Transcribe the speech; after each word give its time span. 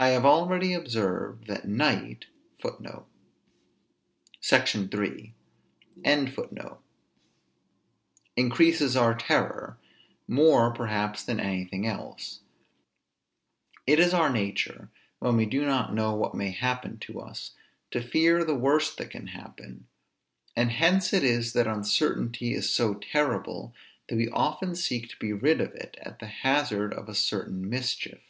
I 0.00 0.08
have 0.08 0.24
already 0.24 0.72
observed, 0.74 1.46
that 1.46 1.64
night 1.68 2.24
increases 8.36 8.96
our 8.96 9.14
terror, 9.14 9.78
more 10.26 10.70
perhaps 10.74 11.22
than 11.22 11.38
anything 11.38 11.86
else; 11.86 12.40
it 13.86 14.00
is 14.00 14.12
our 14.12 14.28
nature, 14.28 14.90
when 15.20 15.36
we 15.36 15.46
do 15.46 15.64
not 15.64 15.94
know 15.94 16.16
what 16.16 16.34
may 16.34 16.50
happen 16.50 16.98
to 16.98 17.20
us, 17.20 17.52
to 17.92 18.02
fear 18.02 18.42
the 18.42 18.56
worst 18.56 18.96
that 18.98 19.10
can 19.10 19.28
happen; 19.28 19.86
and 20.56 20.72
hence 20.72 21.12
it 21.12 21.22
is 21.22 21.52
that 21.52 21.68
uncertainty 21.68 22.52
is 22.52 22.68
so 22.68 22.94
terrible, 22.94 23.72
that 24.08 24.16
we 24.16 24.28
often 24.30 24.74
seek 24.74 25.08
to 25.10 25.16
be 25.20 25.32
rid 25.32 25.60
of 25.60 25.72
it, 25.76 25.96
at 26.02 26.18
the 26.18 26.26
hazard 26.26 26.92
of 26.92 27.08
a 27.08 27.14
certain 27.14 27.70
mischief. 27.70 28.22